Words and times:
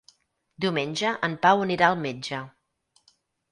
Diumenge 0.65 1.11
en 1.29 1.35
Pau 1.45 1.63
anirà 1.67 1.91
al 1.93 2.01
metge. 2.07 2.43